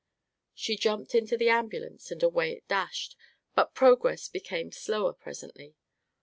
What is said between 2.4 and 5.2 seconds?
it dashed, but progress became slower